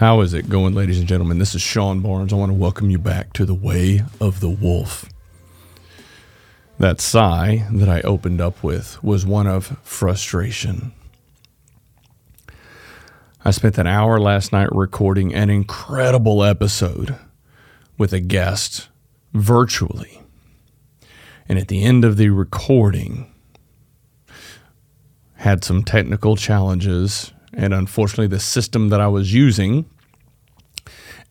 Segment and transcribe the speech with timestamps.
[0.00, 1.38] How is it going, ladies and gentlemen?
[1.38, 2.32] This is Sean Barnes.
[2.32, 5.04] I want to welcome you back to the Way of the Wolf.
[6.78, 10.92] That sigh that I opened up with was one of frustration.
[13.44, 17.16] I spent an hour last night recording an incredible episode
[17.98, 18.88] with a guest
[19.34, 20.22] virtually.
[21.46, 23.30] And at the end of the recording,
[25.34, 29.86] had some technical challenges and unfortunately the system that I was using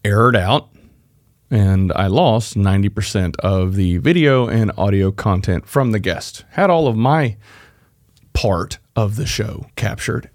[0.03, 0.69] errored out
[1.51, 6.45] and I lost 90% of the video and audio content from the guest.
[6.51, 7.37] Had all of my
[8.33, 10.29] part of the show captured.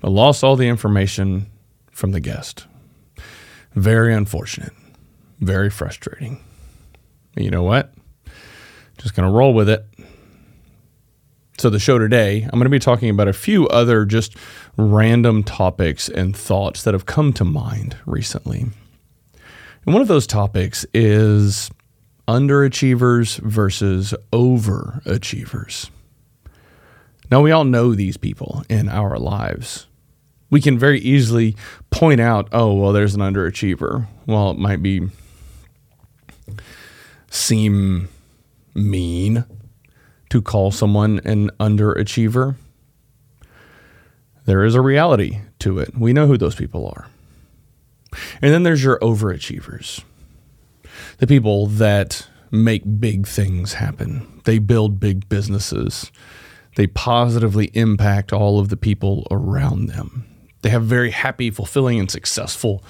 [0.00, 1.46] But lost all the information
[1.92, 2.66] from the guest.
[3.74, 4.72] Very unfortunate.
[5.40, 6.42] Very frustrating.
[7.36, 7.92] You know what?
[8.98, 9.86] Just going to roll with it.
[11.64, 14.36] So, the show today, I'm going to be talking about a few other just
[14.76, 18.66] random topics and thoughts that have come to mind recently.
[19.86, 21.70] And one of those topics is
[22.28, 25.88] underachievers versus overachievers.
[27.30, 29.86] Now, we all know these people in our lives.
[30.50, 31.56] We can very easily
[31.88, 34.06] point out, oh, well, there's an underachiever.
[34.26, 35.08] Well, it might be
[37.30, 38.10] seem
[38.74, 39.46] mean
[40.34, 42.56] to call someone an underachiever.
[44.46, 45.96] There is a reality to it.
[45.96, 47.06] We know who those people are.
[48.42, 50.02] And then there's your overachievers
[51.18, 56.10] the people that make big things happen, they build big businesses,
[56.74, 60.26] they positively impact all of the people around them.
[60.62, 62.82] They have very happy, fulfilling, and successful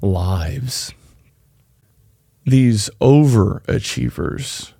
[0.00, 0.94] lives.
[2.46, 4.72] These overachievers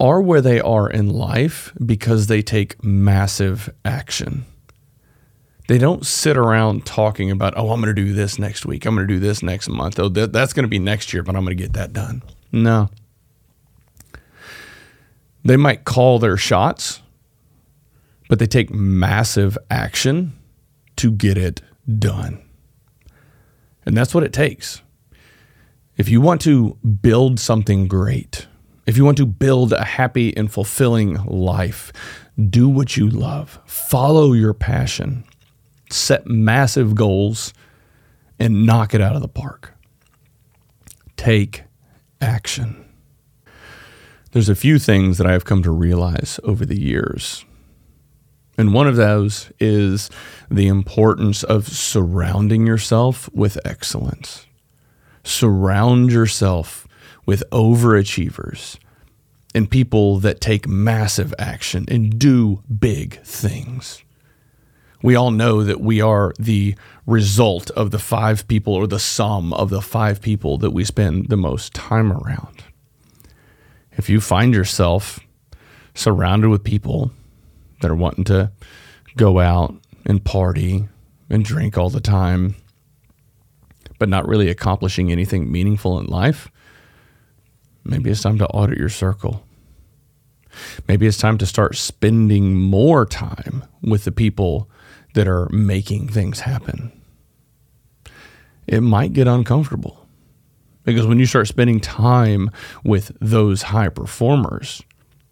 [0.00, 4.44] are where they are in life because they take massive action.
[5.68, 8.86] They don't sit around talking about, oh, I'm going to do this next week.
[8.86, 9.98] I'm going to do this next month.
[9.98, 12.22] Oh, that, that's going to be next year, but I'm going to get that done.
[12.50, 12.88] No.
[15.44, 17.02] They might call their shots,
[18.28, 20.32] but they take massive action
[20.96, 21.60] to get it
[21.98, 22.42] done.
[23.84, 24.82] And that's what it takes.
[25.96, 28.47] If you want to build something great,
[28.88, 31.92] if you want to build a happy and fulfilling life,
[32.48, 35.24] do what you love, follow your passion,
[35.90, 37.52] set massive goals,
[38.38, 39.74] and knock it out of the park.
[41.18, 41.64] Take
[42.22, 42.82] action.
[44.32, 47.44] There's a few things that I have come to realize over the years.
[48.56, 50.08] And one of those is
[50.50, 54.46] the importance of surrounding yourself with excellence.
[55.24, 56.87] Surround yourself
[57.28, 58.78] with overachievers
[59.54, 64.02] and people that take massive action and do big things.
[65.02, 66.74] We all know that we are the
[67.04, 71.28] result of the five people or the sum of the five people that we spend
[71.28, 72.64] the most time around.
[73.92, 75.20] If you find yourself
[75.94, 77.10] surrounded with people
[77.82, 78.52] that are wanting to
[79.18, 79.74] go out
[80.06, 80.88] and party
[81.28, 82.54] and drink all the time,
[83.98, 86.50] but not really accomplishing anything meaningful in life,
[87.84, 89.44] Maybe it's time to audit your circle.
[90.86, 94.70] Maybe it's time to start spending more time with the people
[95.14, 96.92] that are making things happen.
[98.66, 100.06] It might get uncomfortable
[100.84, 102.50] because when you start spending time
[102.84, 104.82] with those high performers,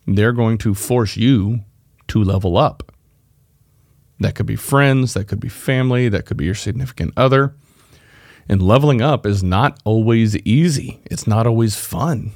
[0.07, 1.61] they're going to force you
[2.09, 2.93] to level up.
[4.21, 7.55] That could be friends, that could be family, that could be your significant other.
[8.49, 12.33] And leveling up is not always easy, it's not always fun.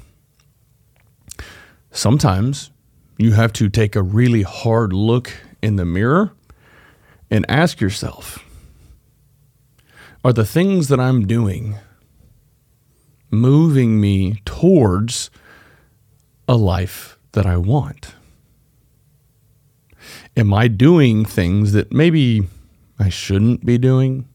[1.91, 2.71] Sometimes
[3.17, 6.33] you have to take a really hard look in the mirror
[7.29, 8.43] and ask yourself
[10.23, 11.75] Are the things that I'm doing
[13.29, 15.29] moving me towards
[16.47, 18.15] a life that I want?
[20.35, 22.47] Am I doing things that maybe
[22.99, 24.27] I shouldn't be doing?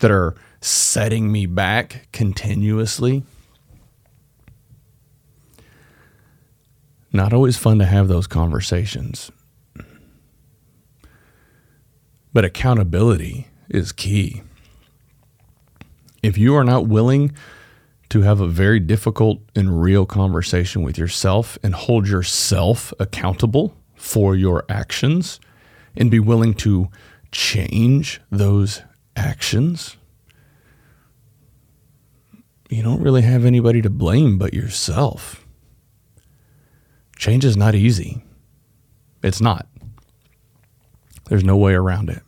[0.00, 3.22] That are setting me back continuously?
[7.12, 9.30] Not always fun to have those conversations.
[12.32, 14.42] But accountability is key.
[16.22, 17.32] If you are not willing
[18.10, 24.36] to have a very difficult and real conversation with yourself and hold yourself accountable for
[24.36, 25.40] your actions
[25.96, 26.88] and be willing to
[27.32, 28.82] change those
[29.16, 29.96] actions,
[32.68, 35.44] you don't really have anybody to blame but yourself.
[37.16, 38.22] Change is not easy.
[39.22, 39.66] It's not.
[41.28, 42.22] There's no way around it.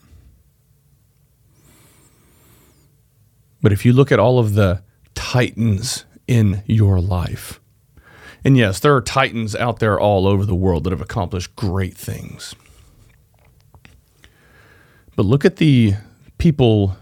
[3.63, 4.83] But if you look at all of the
[5.15, 7.61] titans in your life,
[8.45, 11.97] and yes, there are titans out there all over the world that have accomplished great
[11.97, 12.55] things.
[15.15, 15.95] But look at the
[16.43, 16.97] people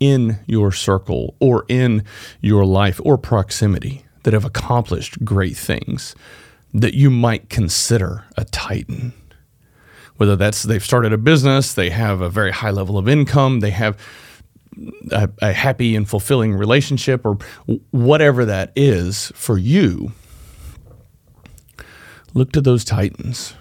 [0.00, 2.02] in your circle or in
[2.40, 6.16] your life or proximity that have accomplished great things
[6.72, 9.12] that you might consider a titan.
[10.16, 13.68] Whether that's they've started a business, they have a very high level of income, they
[13.68, 13.98] have
[15.10, 17.36] a, a happy and fulfilling relationship, or
[17.90, 20.12] whatever that is for you,
[22.32, 23.52] look to those titans.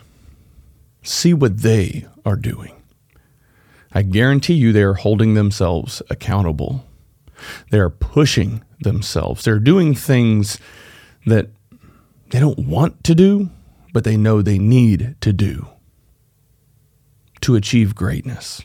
[1.03, 2.78] See what they are doing.
[3.91, 6.85] I guarantee you they are holding themselves accountable.
[7.71, 9.43] They are pushing themselves.
[9.43, 10.59] They're doing things
[11.25, 11.49] that
[12.29, 13.49] they don't want to do,
[13.93, 15.67] but they know they need to do
[17.41, 18.61] to achieve greatness.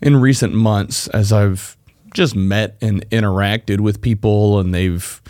[0.00, 1.76] In recent months, as I've
[2.14, 5.22] just met and interacted with people and they've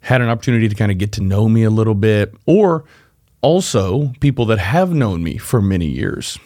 [0.00, 2.84] had an opportunity to kind of get to know me a little bit, or
[3.40, 6.38] also people that have known me for many years.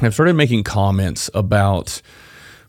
[0.00, 2.02] I've started making comments about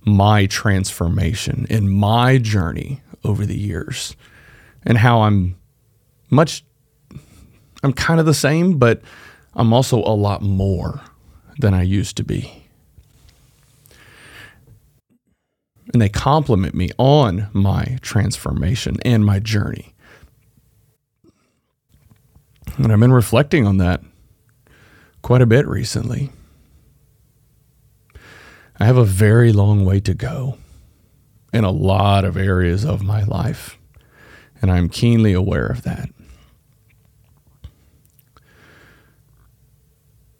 [0.06, 4.16] my transformation and my journey over the years
[4.84, 5.56] and how I'm
[6.30, 6.66] much,
[7.84, 9.02] I'm kind of the same, but
[9.54, 11.02] I'm also a lot more
[11.60, 12.64] than I used to be.
[15.94, 19.93] And they compliment me on my transformation and my journey.
[22.78, 24.02] And I've been reflecting on that
[25.22, 26.32] quite a bit recently.
[28.80, 30.58] I have a very long way to go
[31.54, 33.78] in a lot of areas of my life,
[34.62, 36.10] and I'm keenly aware of that.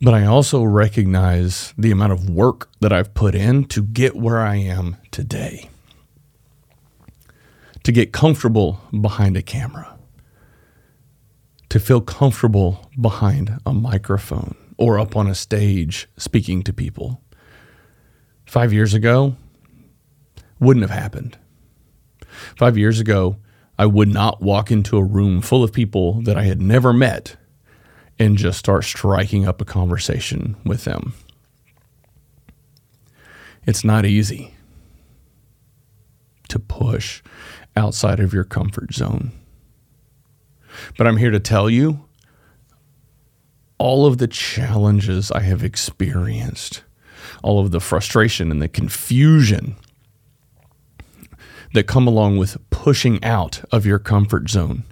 [0.02, 4.42] But I also recognize the amount of work that I've put in to get where
[4.42, 5.70] I am today,
[7.84, 9.93] to get comfortable behind a camera,
[11.74, 17.20] to feel comfortable behind a microphone or up on a stage speaking to people
[18.46, 19.36] Five years ago,
[20.60, 21.40] wouldn't have happened.
[22.56, 23.38] Five years ago,
[23.80, 27.36] I would not walk into a room full of people that I had never met
[28.20, 31.16] and just start striking up a conversation with them.
[33.66, 34.54] It's not easy
[36.50, 37.24] to push
[37.76, 39.32] outside of your comfort zone.
[40.98, 42.06] But I'm here to tell you
[43.78, 46.84] all of the challenges I have experienced
[47.42, 49.76] all of the frustration and the confusion
[51.74, 54.84] that come along with pushing out of your comfort zone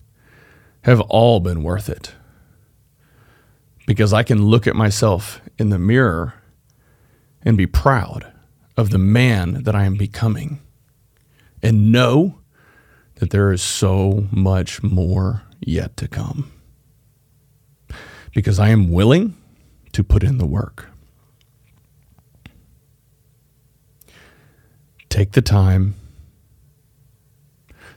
[0.83, 2.13] have all been worth it.
[3.85, 6.33] Because I can look at myself in the mirror
[7.43, 8.31] and be proud
[8.77, 10.59] of the man that I am becoming
[11.61, 12.39] and know
[13.15, 16.51] that there is so much more yet to come.
[18.33, 19.37] Because I am willing
[19.93, 20.91] to put in the work.
[25.11, 25.93] take the time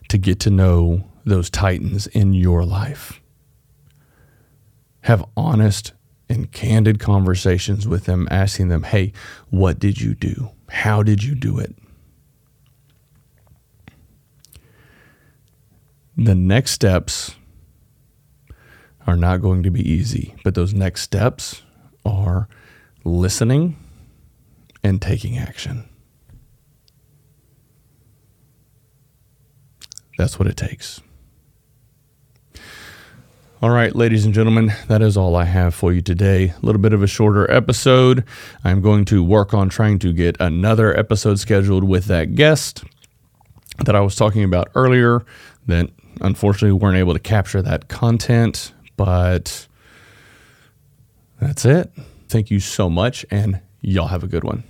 [0.09, 3.21] to get to know those titans in your life.
[5.03, 5.93] Have honest
[6.29, 9.13] and candid conversations with them, asking them, hey,
[9.51, 10.51] what did you do?
[10.69, 11.75] How did you do it?
[16.17, 17.37] The next steps
[19.07, 21.63] are not going to be easy, but those next steps
[22.05, 22.49] are
[23.05, 23.77] listening
[24.83, 25.89] and taking action.
[30.17, 31.01] That's what it takes.
[33.63, 36.51] All right, ladies and gentlemen, that is all I have for you today.
[36.51, 38.23] A little bit of a shorter episode.
[38.63, 42.85] I'm going to work on trying to get another episode scheduled with that guest
[43.85, 45.25] that I was talking about earlier
[45.67, 45.89] that
[46.21, 49.67] unfortunately weren't able to capture that content, but
[51.41, 51.91] that's it.
[52.29, 54.65] Thank you so much, and y'all have a good one.